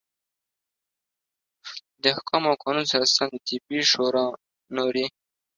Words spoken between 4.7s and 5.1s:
نورې